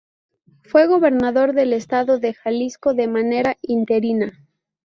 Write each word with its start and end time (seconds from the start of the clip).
Fue 0.63 0.87
gobernador 0.87 1.53
del 1.53 1.73
Estado 1.73 2.17
de 2.17 2.33
Jalisco 2.33 2.95
de 2.95 3.07
manera 3.07 3.59
interina. 3.61 4.33